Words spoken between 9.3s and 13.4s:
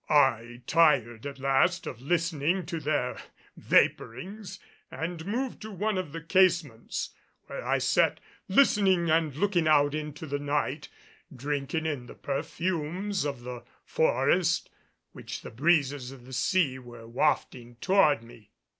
looking out into the night, drinking in the perfumes